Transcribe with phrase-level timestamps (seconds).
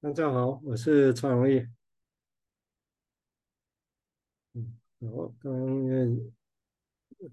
[0.00, 1.66] 大家好，我是蔡荣义。
[4.54, 6.32] 嗯，好，刚刚因为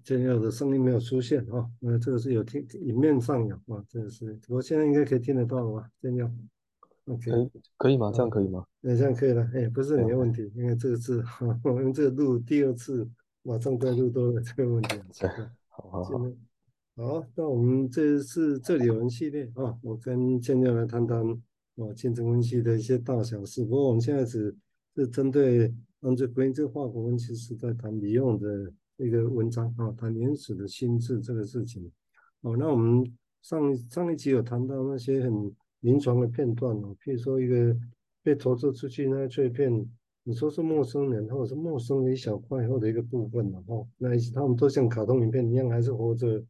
[0.02, 5.88] 建佑的声音没有出现啊，那、哦、这个是有听影面上有啊，这个是，我现在应该可以听得到了吧？
[6.00, 6.28] 建佑
[7.04, 8.10] ，OK，可以可以吗？
[8.12, 8.66] 这样可以吗？
[8.80, 11.22] 那这样可以了，哎，不是你的问题，嗯、因为这个是
[11.62, 13.08] 我们这个录第二次，
[13.42, 15.28] 马上再录多了这个问题，对，
[15.68, 16.18] 好好好。
[16.96, 21.40] 好，那我们这次这里有人系列啊、哦，我跟建佑来谈谈。
[21.76, 23.62] 哦，竞争分析的一些大小事。
[23.64, 24.54] 不过我们现在只
[24.94, 25.68] 是针对
[26.00, 31.90] Andre Green 这个法国分析师在谈李用的一个文章啊，谈原始的心智这个事情。
[32.40, 33.04] 哦，那我们
[33.42, 37.76] 上上一集有谈到那些很临床的片段哦，譬如说一个
[38.22, 39.86] 被投射出去那个碎片，
[40.22, 46.42] 你说是陌生人或者是陌生的一小块或者一个部分的哦，那一他们都像卡通影片一样还是活着，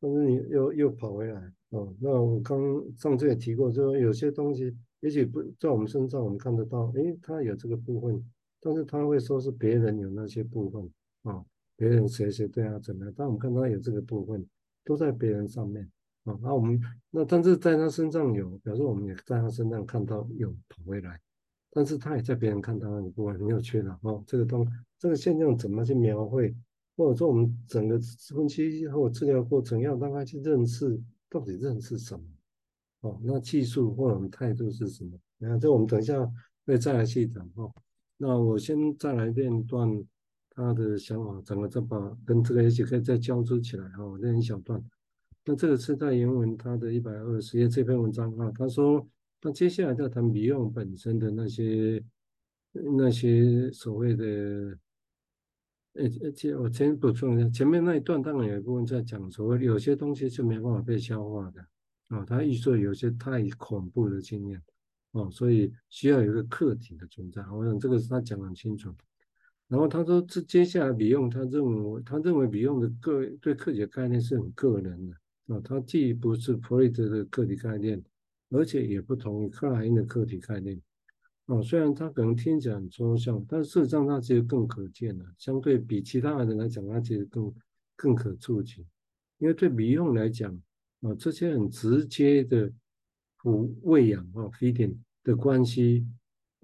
[0.00, 1.52] 但是你又又跑回来。
[1.70, 2.58] 哦，那我刚
[2.96, 8.24] 上次也提过，就是有些东西也许不在我们身上，我们看得到，诶，他有这个部分，
[8.60, 10.88] 但是他会说是别人有那些部分
[11.24, 11.44] 啊，
[11.76, 14.46] 别人谁谁对他怎么样，但我们看他有这个部分，
[14.84, 15.90] 都在别人上面
[16.22, 21.20] 啊，那我们那但是在他身上有，表示我们也在他身上看到有跑回来，
[21.72, 24.64] 但是他也在别人看到那个部分很有趣的哦，这个东
[25.00, 26.54] 这个现象怎么去描绘，
[26.96, 27.98] 或者说我们整个
[28.32, 31.02] 分析或治疗过程要让他去认识。
[31.28, 32.24] 到底认识什么？
[33.00, 35.18] 哦，那技术或者我们态度是什么？
[35.38, 36.18] 然后这我们等一下
[36.64, 37.72] 会再来细讲哦。
[38.16, 39.88] 那我先再来念一段
[40.50, 44.82] 他的想法，整个再把跟这个一起可以再交织起来哦，念一小段。
[45.44, 49.06] 那这个是在原文他的一百二十页这篇文章啊，他说
[49.42, 52.02] 那接下来在谈民用本身的那些
[52.72, 54.76] 那些所谓的。
[55.98, 61.66] 而且我先补充一下，前面那一段当然有一部分在讲说，有些东西是没办法被消化的
[62.08, 64.62] 啊，他预设有些太恐怖的经验
[65.12, 67.42] 哦，所以需要有一个客体的存在。
[67.50, 68.94] 我想这个是他讲很清楚。
[69.68, 75.14] 然后他说，这接下来比用他认为，他认为比用的个对客体的概念是很个人的
[75.54, 78.00] 啊，他既不是弗洛伊德的客体概念，
[78.50, 80.80] 而且也不同于克莱因的客体概念。
[81.46, 87.54] 哦，虽然它可能听起来很抽象，但事实上它其实更可见的，相对比其他人来讲，它其实更
[87.94, 88.84] 更可触及。
[89.38, 90.52] 因为对比用来讲，
[91.02, 92.68] 啊，这些很直接的
[93.40, 96.04] 抚喂养啊 feeding 的关系，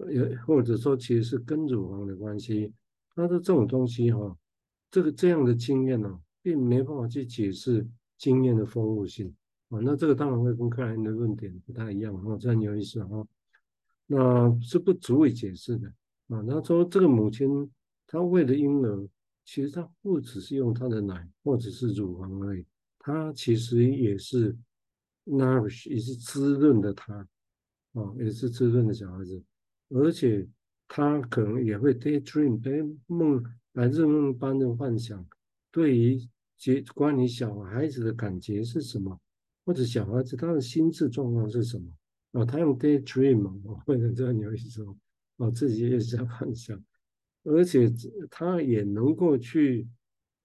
[0.09, 2.73] 也或者说其实是跟乳房的关系，
[3.15, 4.35] 它的这种东西哈，
[4.91, 9.33] 这个这样的经验呢，并没办法去解释经验的丰富性
[9.69, 9.79] 啊。
[9.81, 13.07] 那这个当然会跟克莱因的论点不太一样啊，这很有意思啊。
[14.07, 15.87] 那是不足以解释的
[16.27, 16.43] 啊。
[16.43, 17.69] 他说，这个母亲
[18.07, 19.07] 她喂的婴儿，
[19.45, 22.65] 其实她不只是用她的奶或者是乳房而已，
[22.99, 24.55] 她其实也是
[25.25, 27.15] nourish，也是滋润的她
[27.93, 29.43] 啊，也是滋润的小孩子。
[29.89, 30.47] 而且
[30.87, 35.25] 她可能也会 daydream，哎，梦白日梦般的幻想，
[35.71, 36.19] 对于
[36.57, 39.19] 结关于小孩子的感觉是什么，
[39.65, 41.85] 或者小孩子他的心智状况是什么。
[42.33, 44.83] 哦，他用 daydream 嘛哦，或者这样有意思
[45.37, 46.83] 哦，自己也在幻想，
[47.43, 47.87] 而且
[48.31, 49.87] 他也能够去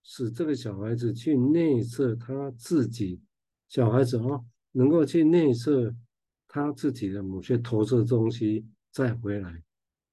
[0.02, 3.18] 使这个小孩子去内射他自己，
[3.68, 5.94] 小孩子哦，能够去内射
[6.46, 9.62] 他自己的某些投射东西再回来，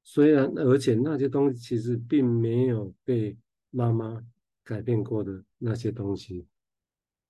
[0.02, 3.38] 虽然而且那些东西其实并没有被
[3.72, 4.24] 妈妈
[4.64, 6.48] 改变过的那些东西，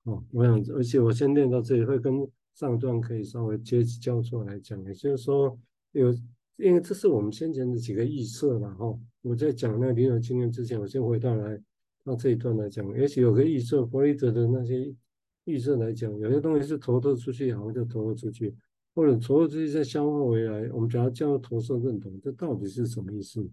[0.03, 2.13] 哦，我想，而且我先念到这里会跟。
[2.55, 5.59] 上段可以稍微接交错来讲，也就是说
[5.91, 6.09] 有，
[6.55, 8.97] 因为这是我们先前的几个预测了哈。
[9.23, 11.61] 我在讲那个临床经验之前，我先回到来
[12.05, 14.95] 到这一段来讲，也许有个预测，弗洛伊德的那些
[15.43, 18.55] 预测来讲，有些东西是投射出去，然后就投射出去，
[18.93, 23.45] 或者投射出去再消化回来，我们只要叫投射认同，这到底是什么意思？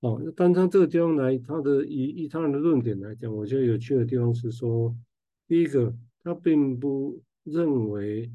[0.00, 4.92] 哦，那单从这个地方来，他的以以他人的论点来讲，我觉得有趣的地方是说，
[5.46, 5.94] 第一个，
[6.24, 7.22] 他并不。
[7.44, 8.32] 认为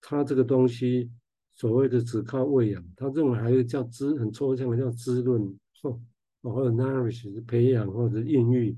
[0.00, 1.10] 他这个东西
[1.54, 6.00] 所谓的只靠喂养，他认为还有叫滋很抽象的叫滋润或
[6.42, 8.76] 或者 nourish 培养或者孕育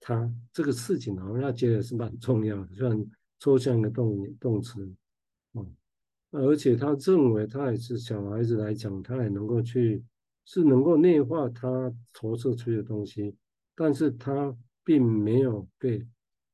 [0.00, 3.06] 他这个事情，好像他觉得是蛮重要的，算
[3.38, 4.90] 抽象的动动词，
[5.52, 5.66] 哦，
[6.30, 10.02] 而且他认为他也是小孩子来讲，他也能够去
[10.44, 13.36] 是能够内化他投射出的东西，
[13.74, 16.06] 但是他并没有被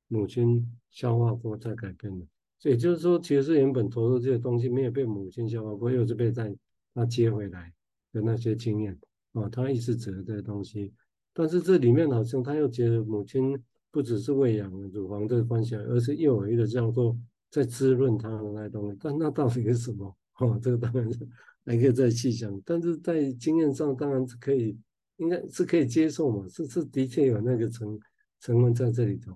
[0.09, 2.27] 母亲消化过再改变的。
[2.61, 6.55] 所以就是说，其实是原本投入这些东西没有被母亲消化过，又是被在
[6.95, 7.73] 他接回来
[8.13, 8.97] 的那些经验
[9.33, 10.93] 啊，他一直指的这些东西。
[11.33, 13.59] 但是这里面好像他又觉得母亲
[13.91, 17.17] 不只是喂养乳房这个关系，而是又有一个这样做
[17.51, 18.99] 在滋润他的那东西。
[19.01, 20.15] 但那到底是什么？
[20.39, 21.27] 哦，这个当然是
[21.65, 24.77] 还可以再细想，但是在经验上当然是可以，
[25.17, 27.99] 应该是可以接受嘛，是是的确有那个成
[28.41, 29.33] 成分在这里头。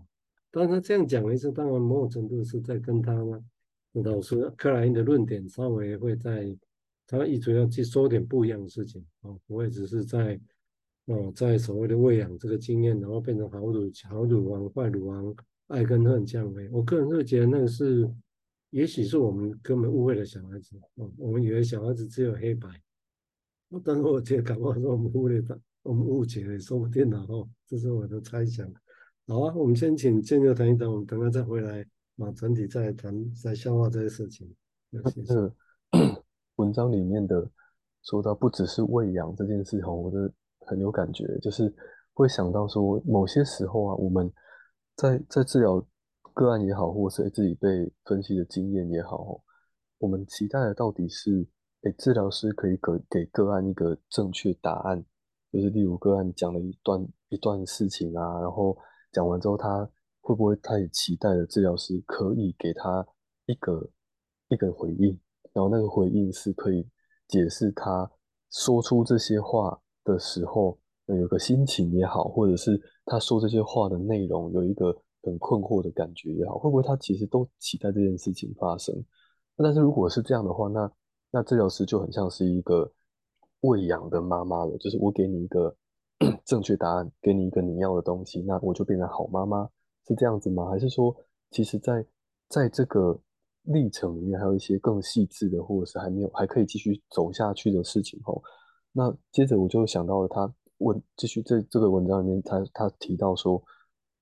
[0.55, 3.13] 当他这样讲的意思，当然某种程度是在跟他
[3.93, 6.57] 老师克莱因的论点稍微会在，
[7.07, 10.41] 他一直要去说点不一样的事情啊，不会只是在
[11.07, 15.35] 哦，在所谓的喂养这个经验，然后变成好乳好乳王坏乳王
[15.67, 16.55] 爱跟恨这样。
[16.71, 18.09] 我个人会觉得那个是。
[18.71, 22.69] 也许是我们根本误会了小孩子哦，我们以为小孩子只有黑白，
[23.85, 28.69] 但是我觉得搞不好是我们误会了，我们误解了，说不定了哦，这是我的猜想。
[29.27, 31.81] 好啊，我们先请建佑谈一谈，我们等下再回来，
[32.19, 34.55] 啊，整体再谈再消化这些事情。
[34.91, 35.55] 那个
[36.57, 37.51] 文章里面的
[38.03, 40.31] 说到，不只是喂养这件事情，我的
[40.67, 41.75] 很有感觉，就是
[42.13, 44.33] 会想到说，某些时候啊，我们
[44.97, 45.85] 在在治疗。
[46.37, 49.41] 个案也好，或是自己被分析的经验也好，
[49.99, 51.47] 我们期待的到底是，
[51.83, 55.05] 诶，治疗师可以给给个案一个正确答案，
[55.53, 58.77] 就是例如个案讲了一段一段事情啊，然后
[59.15, 59.89] 讲完之后，他
[60.21, 63.07] 会不会他也期待的治疗师可以给他
[63.47, 63.89] 一个
[64.49, 65.19] 一个回应，
[65.55, 66.87] 然后那个回应是可以
[67.29, 68.11] 解释他
[68.51, 74.95] 说出这些话的时候，有个心情也好，或者是他说这些话的内容有一个。
[75.27, 78.95] 很困惑的感觉也好，会不会他其实都期待这件事情发生？
[79.57, 80.93] 但是如果是这样的话，那
[81.31, 82.93] 那治疗师就很像是一个
[83.61, 85.75] 喂养的妈妈了，就是我给你一个
[86.45, 89.69] 正确答案，给你一个你要的东西，那我就变成好妈妈，
[90.07, 90.69] 是这样子吗？
[90.69, 91.15] 还是说，
[91.51, 92.05] 其实在
[92.49, 93.19] 在这个
[93.63, 98.21] 历程里面，还有一些更细致的，或者是还没有还可以继续走下去的事情？
[98.23, 98.43] 吼，
[98.93, 103.63] 那接着我就想到了他问，继续这这个文章里面他，他他提到说，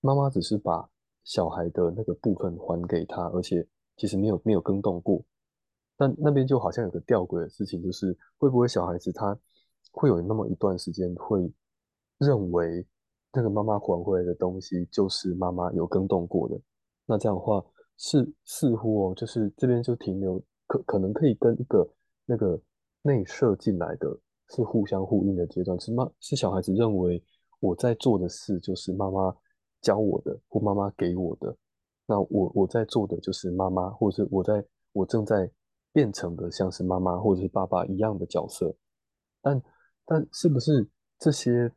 [0.01, 0.89] 妈妈只是把
[1.25, 3.67] 小孩的那个部分还给他，而且
[3.97, 5.23] 其实没有没有更动过。
[5.97, 9.39] 但那边就好像有个吊诡的事情，就是会不会小孩子他
[9.93, 11.53] 会有那么一段时间会
[12.23, 12.87] 认为
[13.33, 16.59] 那个妈妈还回来的东西就是妈妈有更动过的？
[17.05, 17.63] 那这样的话
[17.99, 21.87] 是似乎哦，就是这边就停留可可能可以跟一个
[22.25, 22.59] 那个
[23.03, 27.23] 内射进来的是互相呼应的阶段，是妈是小孩子认为
[27.61, 29.35] 我在做的事就是妈妈。
[29.83, 31.57] 教我的或妈妈给我的，
[32.07, 35.51] 那我我在做的就是妈妈，或者是我在我正在
[35.93, 38.73] 变成的像是妈妈或者是爸爸一样的角色，
[39.41, 39.61] 但
[40.07, 41.69] 但是不是这些，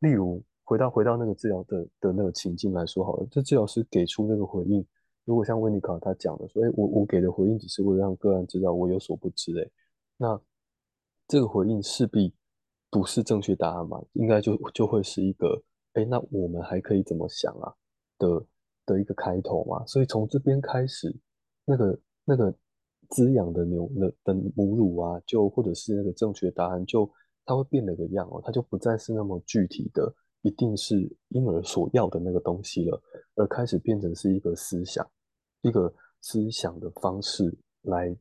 [0.00, 4.84] 例如回到回到那个治疗的的那个情境来说好了，这治疗师给出那个回应，
[5.24, 9.70] 如果像温尼卡他讲的说，哎，我我给的回应只是为了让个案知道我有所不知，哎，
[10.16, 10.40] 那
[11.28, 12.34] 这个回应势必
[12.90, 15.62] 不是正确答案嘛，应该就就会是一个。
[15.94, 17.72] 哎，那我们还可以怎么想啊？
[18.18, 18.46] 的
[18.84, 21.10] 的一个开头嘛，所以从这边开始，
[21.64, 22.54] 那个那个
[23.08, 27.10] 滋养的牛的的母乳啊，就或者是那个正确答案，就
[27.46, 33.00] 它会变了个样哦，它就不再是那么具体的，一定是婴儿所要的那个东西了，
[33.36, 35.08] 而开始变成是一个思想，
[35.62, 35.90] 一个
[36.20, 38.14] 思想的方式来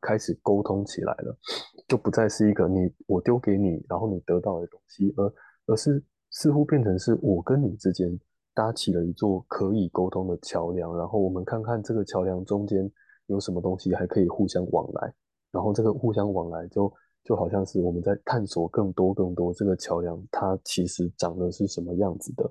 [0.00, 1.38] 开始沟通起来了，
[1.86, 5.32] 就不再是一个你我丢给你，然后你得到的东西，而
[5.66, 6.02] 而是。
[6.36, 8.10] 似乎变成是我跟你之间
[8.54, 12.90] 搭起了一座可以沟通的桥梁，然后我们看看这个桥梁中间
[13.26, 15.14] 有什么东西还可以互相往来，
[15.52, 16.92] 然后这个互相往来就
[17.24, 22.48] 就好像是我们在探索更多更多这个桥梁它其实长的是什么样子的。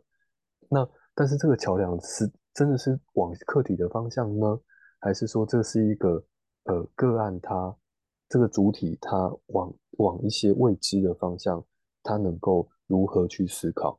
[0.70, 4.60] 那但是这个桥梁是真的是往客体的方向呢，
[5.00, 6.24] 还是说这是一个
[6.65, 7.75] 呃个案它
[8.27, 11.63] 这个主体它往往一些未知的方向，
[12.01, 12.68] 它能够。
[12.86, 13.98] 如何去思考？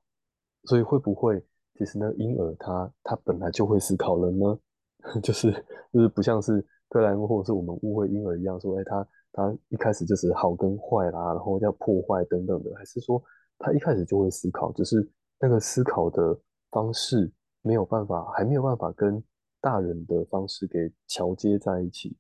[0.65, 1.43] 所以会不会
[1.77, 2.13] 其实呢？
[2.17, 4.59] 婴儿他他本来就会思考了呢？
[5.23, 5.51] 就是
[5.91, 9.05] 就是不像是特莱因或者是我们误会婴儿一样说，哎，他
[9.35, 13.23] 他一开始就是好跟坏啦，然后要破坏等等的，还是说
[13.59, 15.07] 他一开始就会思考，只是
[15.39, 16.35] 那个思考的
[16.71, 19.23] 方式没有办法，还没有办法跟
[19.61, 22.17] 大人的方式给桥接在一起。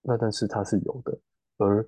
[0.00, 1.18] 那但是他是有的，
[1.58, 1.86] 而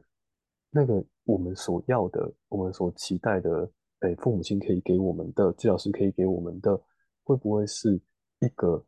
[0.71, 3.69] 那个我们所要的，我们所期待的。
[4.01, 6.81] 哎，父母亲可以给我们的，治疗师可以给我们的，
[7.25, 8.01] 会不会是
[8.39, 8.81] 一个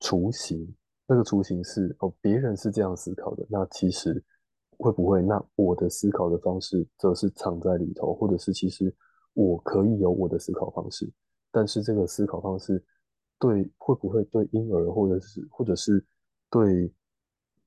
[0.00, 0.74] 雏形？
[1.06, 4.24] 那个雏形是哦，别人是这样思考的，那其实
[4.82, 5.22] 会不会？
[5.22, 8.94] 那我的思考的方式则是藏在里头，或者是其实
[9.34, 11.10] 我可以有我的思考方式，
[11.50, 12.84] 但是这个思考方式
[13.38, 16.04] 对会不会对婴儿，或者是或者是
[16.50, 16.92] 对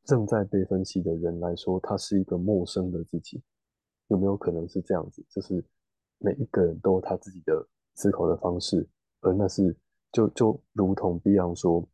[0.04, 3.42] 正在被分析的人来说，他是一个陌生的自己？
[4.10, 5.26] 有没有可能是这样子？
[5.30, 5.64] 就是。
[6.18, 8.88] 每一个人都有他自己的思考的方式，
[9.20, 9.76] 而那是
[10.14, 11.86] 就就如同 Beyond 说，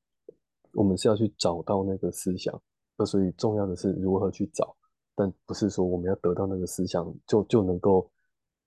[0.73, 2.61] 我们是要去找到那个思想，
[2.97, 4.75] 而所以重要的是如何去找，
[5.21, 8.09] 但不是说我们要得到那个思想就就能够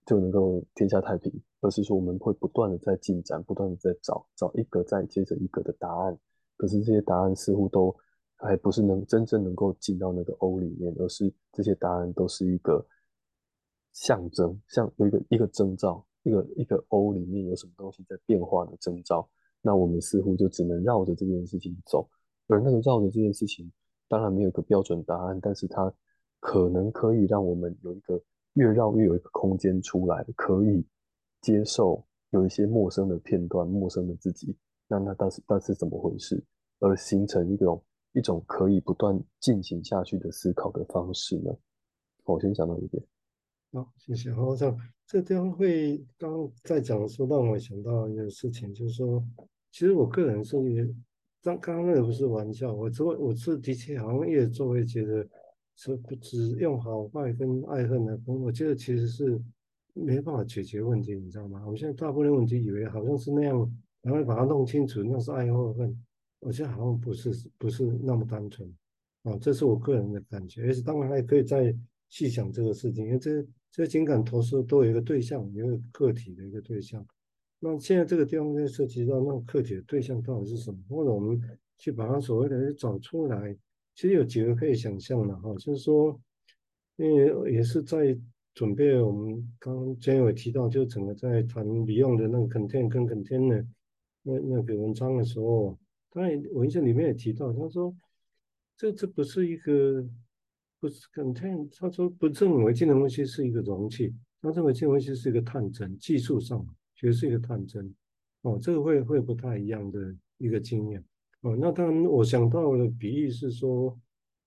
[0.07, 1.33] 就能够天下太平，
[1.63, 6.17] 而是说我们会不断的在进展，不断的在找找一个再接着一个的答案。
[6.57, 7.93] 可是这些答案似乎都
[8.37, 12.87] 还不是能真正能够进到那个 O 里面，而是这些答案都是一个
[13.93, 19.29] 象征，像一个一个征兆，一个一个 O 里面有什么东西在变化的征兆。
[19.61, 22.09] 那我们似乎就只能绕着这件事情走，
[22.47, 23.73] 而那个绕着这件事情，
[24.07, 25.93] 当然没有一个标准答案，但是它
[26.45, 28.23] 可能可以让我们有一个
[28.53, 30.87] 越绕越有一个空间出来，可以
[31.41, 34.55] 接受有一些陌生的片段、陌生的自己。
[34.87, 36.45] 那那到底到底是怎么回事？
[36.81, 37.83] 而形成一种
[38.13, 41.51] 一种可以不断进行下去的思考的方式呢？
[42.25, 43.03] 我先讲到这边。
[43.73, 44.31] 好，谢谢。
[44.31, 49.25] 好，这样这地方会刚刚在讲的时候，让我想到一个事情，就是说。
[49.73, 50.57] 其实我个人是，
[51.43, 55.27] 刚刚刚那个不是玩笑，我做我是的确好像越做越觉得，
[55.77, 59.41] 是不只用好坏跟爱恨来分，我觉得其实是
[59.93, 61.63] 没办法解决问题，你知道吗？
[61.65, 66.05] 我们现在大部分问题以为好像是那样，然后把它弄清楚，那是爱或恨，
[66.41, 68.73] 我觉得好像不是不是那么单纯，
[69.25, 71.75] 啊，这是我个人的感觉，而且当然还可以再
[72.09, 77.05] 细想这个事情，因为这这情感投射都有一个对象，有一个个体的一个对象。
[77.59, 81.41] 那现在这个地方就涉及到那个客体的对象到底是什么，或者我们
[81.79, 83.57] 去把它所谓的找出来，
[83.95, 86.21] 其实有几个可以想象的哈，就是说，
[86.97, 88.19] 因为也是在
[88.55, 93.67] 准备我们刚刚今天有提到，就整个在谈 Beyond 的那个 content 跟 container
[94.23, 95.79] 那那个文章的时候，
[96.11, 97.95] 当然文献里面也提到，他说
[98.77, 100.07] 这这不是一个
[100.81, 106.67] 不是 content，他说不认为金融分析是一个容器，他认为金融分析是一个探针，技术上。
[106.97, 107.93] 其实是一个探针，
[108.43, 111.05] 哦，这个会会不太一样的一个经验，
[111.45, 113.95] 哦，那当然我想到的比喻是说，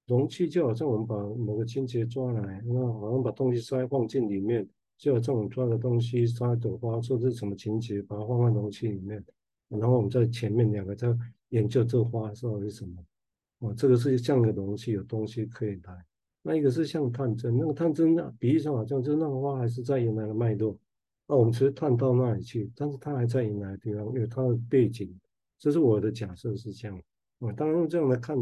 [0.08, 9.24] 容器就好像我们把某个清洁抓来，那好像把东西塞放进里面，就有这种抓的东西，抓一朵花，说这是什么情节，把它放在容器里面，
[9.70, 11.16] 然后我们在前面两个在
[11.50, 13.06] 研究这花到底是什么，
[13.60, 16.04] 哦，这个是像个容器，有东西可以来，
[16.42, 20.76] 那一个是像探针，那个探针比喻上好像就是那个花还是在原来的脉络。
[21.28, 25.14] 那我们其实探到那里去，但是它还在原来的地方，因为它的背景，
[25.60, 26.98] 这是我的假设是这样。
[27.40, 28.38] 啊，当然用这样来看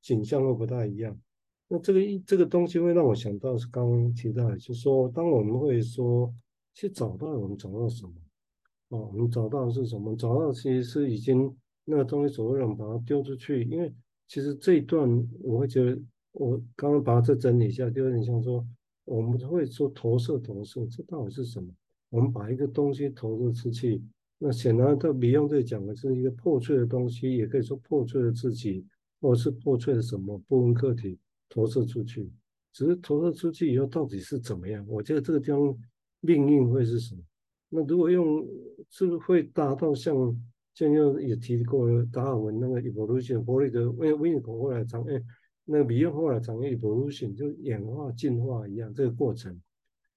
[0.00, 1.18] 景象会不太一样。
[1.68, 6.32] 那这个一这个东西会让我想到是刚刚提到的，就说，当我们会说
[6.72, 8.12] 去找到我们找到什么，
[8.88, 10.16] 哦，我们找到的是什么？
[10.16, 13.92] 找到其实是已经那个东西所谓的把它丢出去，因为
[14.28, 15.06] 其实这一段
[15.42, 16.00] 我会觉得，
[16.32, 18.66] 我刚刚把它再整理一下，就有点像说，
[19.04, 21.68] 我们会说投射投射，这到底是什么？
[22.08, 24.02] 我们把一个东西投射出去，
[24.38, 28.86] 那显然它比用这讲的是一个破碎的东西，也可以说破碎的自己，
[29.20, 31.18] 或是破碎的什么部分客体
[31.48, 32.30] 投射出去。
[32.72, 34.86] 只是投射出去以后到底是怎么样？
[34.88, 35.76] 我觉得这个地方
[36.20, 37.20] 命运会是什么？
[37.70, 38.46] 那如果用
[38.90, 40.14] 是不是会达到像
[40.74, 45.20] 现在也提过达尔文那个 evolution，伯利德为维尼口后来讲，哎，
[45.64, 49.60] 那个比用后来讲 evolution 就演化进化一样这个过程。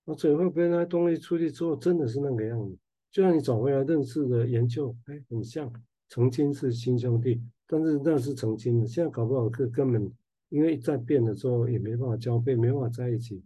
[0.06, 2.78] 那最后被那东西出去之后，真的是那个样子。
[3.12, 5.72] 就像你找回来认识的研究，哎，很像，
[6.08, 10.12] 曾经是亲兄弟，但是那是曾经的，现在搞不好是根本
[10.50, 13.44] 因为在变的时候也没办法交配，没办法在一起，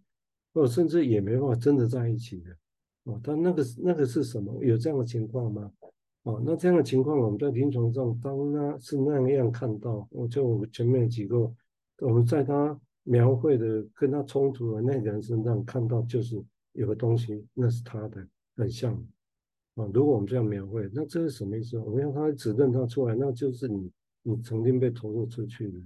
[0.53, 2.51] 或甚至也没办法真的在一起的。
[3.05, 4.63] 哦，但那个那个是什么？
[4.63, 5.71] 有这样的情况吗？
[6.23, 11.51] 哦，那这样的情况我们在临床上当他是那样看到，我就我们前面几个
[11.99, 12.79] 我们在他。
[13.07, 18.99] 描绘的跟他冲突的那个人身上看到就是有个东西，那是他的，很像
[19.75, 19.85] 啊。
[19.93, 21.77] 如果我们这样描绘，那这是什么意思？
[21.77, 23.91] 我们让他指认他出来，那就是你，
[24.23, 25.79] 你曾经被投入出去的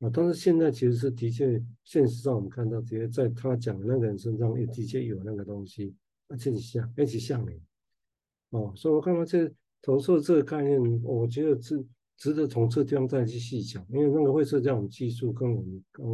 [0.00, 0.10] 啊。
[0.12, 5.94] 但是现在其实是的确，现实上我们看到，的确在他讲的那个人身上也的确有那个东西，
[6.28, 7.60] 而且像，而且像你
[8.50, 8.72] 哦。
[8.76, 11.84] 所以我看到这投射这个概念，我觉得是
[12.16, 16.06] 值得从这地方再去细讲，因为那个会涉及我们技术跟我们刚。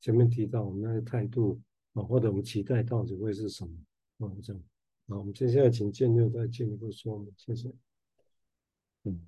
[0.00, 1.60] 前面提到我们那个态度
[1.94, 3.72] 啊，或者我们期待到底会是什么
[4.24, 4.30] 啊？
[4.40, 4.62] 这样，
[5.08, 7.72] 好，我们接下来请建六再进一步说明，谢谢。
[9.04, 9.26] 嗯，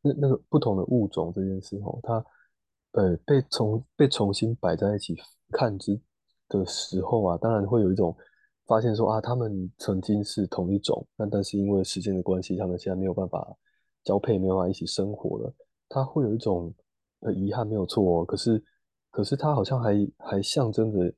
[0.00, 2.24] 那那个不同的物种这件事哦，它
[2.92, 5.16] 呃被重被重新摆在一起
[5.50, 6.00] 看之
[6.48, 8.16] 的时候啊，当然会有一种
[8.64, 13.56] 发现说啊，他们曾经是同一种，但但是因为时间的关系，他们现在没有办法
[14.04, 15.52] 交配，没有办法一起生活了，
[15.88, 16.72] 它会有一种
[17.20, 18.62] 呃遗憾，没有错哦，可是。
[19.10, 21.14] 可是它好像还还象征着，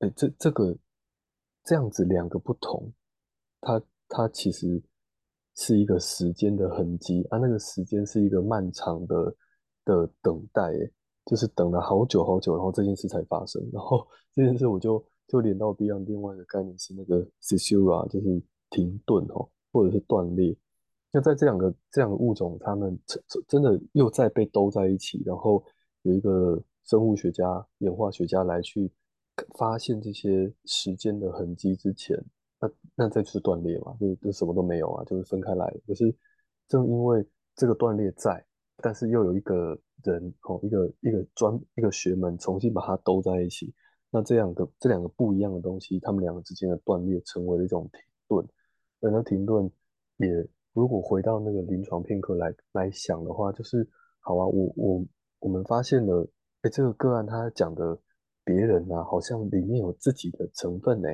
[0.00, 0.76] 哎，这这个
[1.64, 2.92] 这样子两个不同，
[3.60, 4.82] 它它其实
[5.54, 9.36] 是一个时间的痕迹啊，那个时间是一个漫长的
[9.84, 10.72] 的等待，
[11.26, 13.62] 就是等了好久好久，然后这件事才发生。
[13.72, 20.56] 然后这件事我就就连到 Beyond 另外一个概念是那个 Caesura，就是停顿哦，或者是断裂。
[21.12, 25.62] 那在这两个这两个物种，它们真真的又再被兜在一起，然后
[26.02, 28.90] 有一个生物学家、演化学家来去
[29.58, 32.16] 发现这些时间的痕迹之前，
[32.60, 35.66] 那那这就是断裂嘛，就就什么都没有啊，就是分开来。
[35.86, 36.14] 可是
[36.68, 38.44] 正因为这个断裂在，
[38.78, 43.72] 但是又有一个人哦，一个一个专一个学门重新把它兜在一起，
[44.10, 48.46] 那这两个这两个不一样的东西，它们两个之间的断裂成为了一种停顿，
[49.00, 49.70] 而那停顿
[50.18, 50.28] 也
[50.72, 53.88] 如果回到那个临床片刻来来想的话，就是
[54.20, 55.04] 好啊，我我
[55.40, 56.28] 我们发现了，
[56.62, 57.98] 哎，这个个案他讲的
[58.44, 61.08] 别人啊，好像里面有自己的成分呢。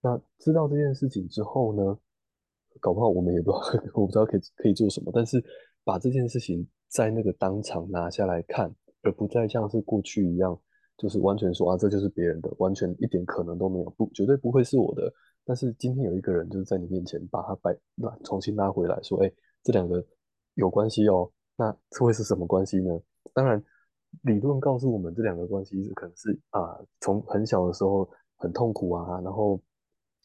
[0.00, 1.98] 那知道这件事情之后呢，
[2.80, 5.42] 搞不好我们也不知道， 我不知道可以可以做什么，但是
[5.84, 6.66] 把这件事情。
[6.92, 8.70] 在那个当场拿下来看，
[9.00, 10.60] 而不再像是过去一样，
[10.98, 15.10] 就是完全说啊，这就是别人的，完全一点可能都没有，不，绝对不会是我的。
[15.42, 20.04] 但是今天有一个人就是在你面前把它摆，那重新拉回来说，哎，这两个
[20.52, 23.00] 有关系哦，那这会是什么关系呢？
[23.32, 23.64] 当然，
[24.22, 29.60] 理论告诉我们这两个关系是可能是啊，从很小的时候很痛苦啊，然后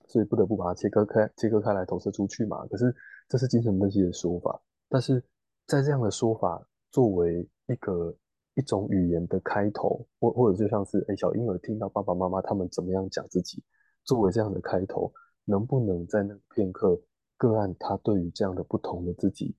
[0.07, 2.65] 所以不得不把它切割开，切割开来投射出去嘛。
[2.67, 2.95] 可是
[3.27, 5.23] 这是精神分析的说法，但是。
[5.67, 8.15] 在这样的说法作为一个
[8.55, 13.61] 一种语言的开头，或或者就像是哎，小婴儿听到爸爸妈妈他们怎么样讲自己，
[14.05, 15.11] 作为这样的开头，
[15.43, 16.97] 能不能在那个片刻，
[17.35, 19.53] 个案他对于这样的不同的自己，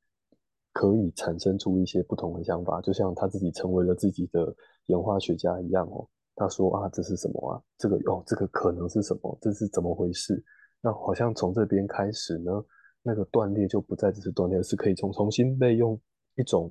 [0.79, 4.55] 可以产生出一些不同的想法，就像他自己成为了自己的
[4.87, 6.09] 演化学家一样哦。
[6.37, 7.61] 他说啊，这是什么啊？
[7.77, 9.37] 这个哦，这个可能是什么？
[9.41, 10.41] 这是怎么回事？
[10.81, 12.65] 那好像从这边开始呢。
[13.01, 15.99] 那个断裂就不再只是断裂，是可以重重新被用
[16.35, 16.71] 一种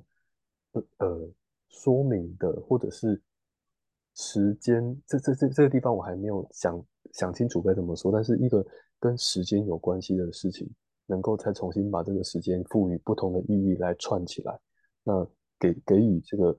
[0.98, 1.28] 呃
[1.68, 3.20] 说明的，或者是
[4.14, 8.64] 时间，这这这这个地方我还没有想想清楚该怎么说，但是一个
[9.00, 10.70] 跟时间有关系的事情，
[11.08, 14.56] 能够再重新把这个时间赋予不同的意义来串起来，
[15.02, 15.26] 那
[15.58, 16.56] 给给予这个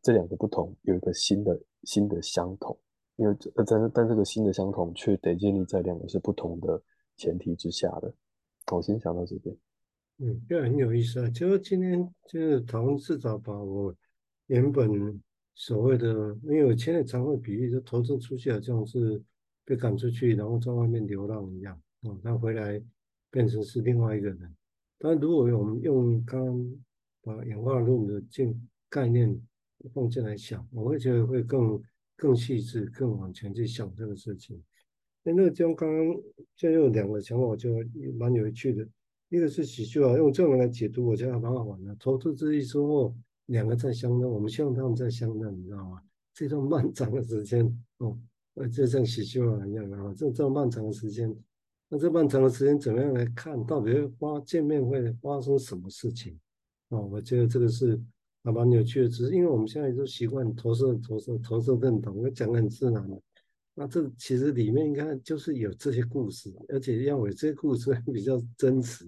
[0.00, 2.78] 这两个不同有一个新的新的相同，
[3.16, 6.82] 因为呃但但这个新的相同却得建立在两个是不同的
[7.16, 8.14] 前提之下的。
[8.72, 9.56] 我先想到这边，
[10.18, 11.28] 嗯，这很有意思啊。
[11.30, 13.92] 就今天就是讨论，至少把我
[14.46, 15.20] 原本
[15.56, 16.08] 所谓的，
[16.44, 19.20] 因为我现在常会比喻，就投资出去好像是
[19.64, 22.80] 被赶出去，然后在外面流浪一样，哦，那回来
[23.30, 24.56] 变成是另外一个人。
[24.98, 26.74] 但如果我们用刚刚
[27.22, 29.40] 把演化论的进概念
[29.94, 31.80] 放进来想，我会觉得会更
[32.16, 34.62] 更细致、更往前去想这个事情。
[35.22, 36.22] 那那个地方刚刚
[36.56, 38.86] 就有两个想法，我觉得蛮有趣的。
[39.28, 41.94] 一个是喜剧啊，用这种来解读，我觉得还蛮好玩的。
[41.96, 43.14] 投资之一之后，
[43.46, 46.02] 两个在相认，我们希望他们在相认，你知道吗？
[46.34, 47.64] 这段漫长的时间
[47.98, 48.18] 哦，
[48.54, 51.32] 呃，就像喜剧啊一样啊，这这么漫长的时间，
[51.92, 53.62] 那这漫长的时间怎么样来看？
[53.66, 56.38] 到底会发见面会发生什么事情？
[56.90, 58.00] 哦，我觉得这个是
[58.44, 59.08] 还蛮有趣的。
[59.08, 63.20] 只是因为我们现在都习惯投射、投射、投射认同，我讲的很自然的。
[63.74, 69.04] 那这其实里面应该就是有这些故事，而且要有这些故事比较真实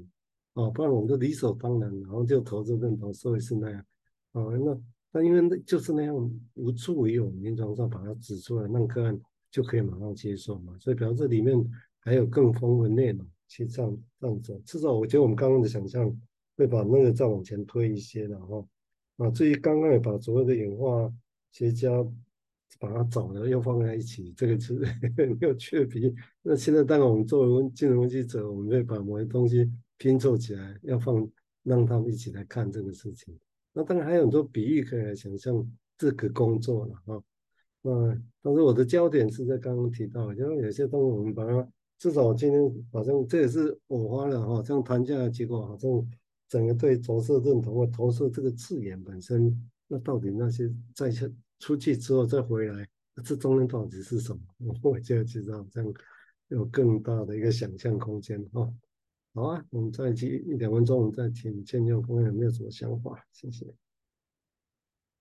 [0.55, 3.85] 哦，不然我们都理所当然，然后就投射认同，所以是那样
[4.33, 4.59] 哦。
[4.59, 4.81] 那
[5.13, 10.77] 那因为那就是那样，无助于我们临床上把它指出来，让个案就可以马上接受嘛。
[10.81, 11.57] 所以表示这里面
[12.03, 14.61] 还有更丰富的内容去这样这样走。
[14.67, 16.15] 至少我觉得我们刚刚的想象
[16.57, 18.69] 会把那个再往前推一些，然后
[19.17, 21.13] 啊，至于刚刚也把所有的演化
[21.51, 21.91] 学家。
[22.81, 24.85] 把它找了又放在一起，这个是
[25.17, 26.15] 很有趣的。
[26.43, 31.31] 那现在当然我们作为精神分析者，我们会把某些东西拼凑起来，要放
[31.63, 33.39] 让他们一起来看这个事情。
[33.73, 35.65] 那当然还有很多比喻可以来想象
[35.97, 37.23] 这个工作了哈。
[37.83, 41.69] 那但是我的焦点是在刚刚提到，因为有些东西我们把它
[42.03, 42.61] 至少今天
[42.91, 45.89] 好像这也是我花了哈，这样谈下来结果好像
[46.49, 51.33] 整个对投射认同或投射这个字眼本身，那到底那些在线。
[51.61, 52.85] 出去之后再回来，
[53.23, 54.75] 这中间到底是什么？
[54.83, 55.95] 我就知道这样
[56.49, 58.75] 有更大的一个想象空间哦。
[59.33, 63.25] 好啊，我们再去一两分钟，我们再请建佑看看有没有什么想法？
[63.31, 63.65] 谢谢。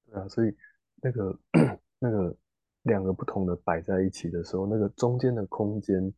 [0.08, 0.52] 对啊，所以
[1.00, 1.40] 那个
[2.00, 2.36] 那个
[2.82, 6.12] 两个不同的摆在一起的时候，那个中间的空间，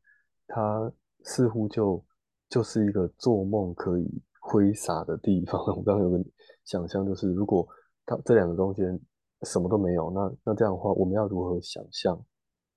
[0.47, 0.91] 它
[1.23, 2.03] 似乎就
[2.49, 5.61] 就是一个做梦可以挥洒的地方。
[5.75, 6.23] 我刚刚有个
[6.65, 7.67] 想象，就是如果
[8.05, 8.99] 它这两个中间。
[9.45, 12.17] 什么都没有，那那这样的话，我们要如何想象？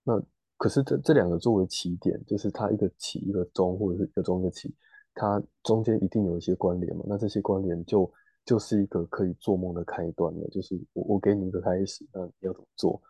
[0.02, 0.20] 那
[0.56, 4.74] 可是这这两个作为起点，就是它一个起一个终，或者是一个终一个起，
[5.14, 7.04] 它中间一定有一些关联嘛？
[7.06, 8.12] 那这些关联就
[8.44, 10.48] 就是一个可以做梦的开端了。
[10.48, 13.00] 就是我我给你一个开始，那你要怎么做？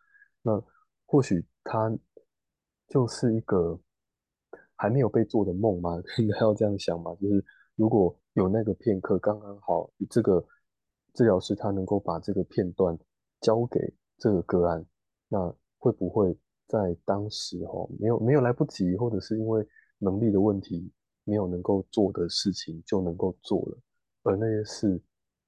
[0.43, 0.63] 那
[1.07, 1.91] 或许它
[2.89, 3.81] 就是一个
[4.77, 6.01] 还没有被做的梦吗？
[6.19, 7.15] 应该要这样想嘛。
[7.21, 10.45] 就是如果有那个片刻，刚刚好，这个
[11.15, 12.97] 治疗师他能够把这个片段
[13.41, 13.81] 交给
[14.19, 14.85] 这个个案，
[15.29, 16.37] 那会不会
[16.67, 19.67] 在当时哦，没有没有来不及，或者是因为
[19.99, 20.93] 能力的问题，
[21.25, 23.79] 没有能够做的事情就能够做了，
[24.25, 25.03] 而那些事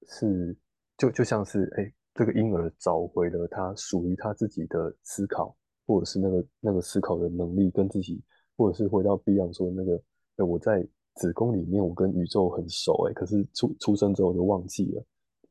[0.06, 0.56] 是
[0.96, 5.54] 就就像是哎，这个婴儿找回了他属于他自己的思考，
[5.86, 8.22] 或者是那个那个思考的能力，跟自己，
[8.58, 9.96] 或者是回到 Beyond 说那个，
[10.36, 15.02] 哎，我在子宫里面，我跟宇宙很熟，哎，可是出出生之后就忘记了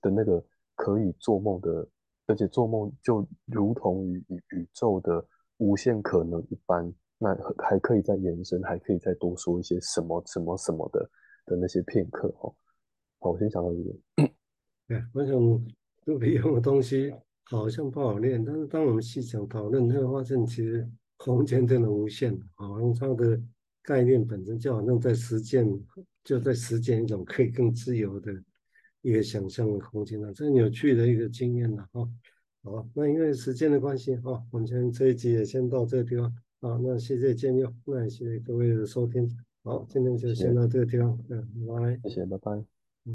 [0.01, 0.43] 的那个
[0.75, 1.87] 可以做梦的，
[2.27, 5.25] 而且做梦就如同于宇宇宙的
[5.57, 6.93] 无限可能一般。
[7.19, 11.09] 那还可以再延伸，还可以再多说一些什么什么什么的
[11.47, 12.53] 的那些片刻哦。
[13.17, 14.31] 好，我先想到这个。
[14.87, 15.33] 对， 我想
[16.05, 17.11] 肚皮用的东西
[17.45, 20.87] 好像不好练，但是当我们细想讨论，会发现其实
[21.27, 22.39] 空间真的无限。
[22.55, 23.37] 好像它的
[23.83, 25.67] 概念本身就好像在实践，
[26.23, 28.31] 就在实践一种可以更自由的
[29.01, 32.09] 一个想象的空间了，这有趣的一个经验了哈。
[32.63, 36.33] 好，那因为时间的关系哈，我们先这一集也先到这个地方。
[36.61, 39.29] 啊，那谢谢建佑，那也谢谢各位的收听。
[39.63, 42.09] 好，今天就先到这个地方，嗯，拜拜。
[42.09, 42.76] 谢谢，拜拜。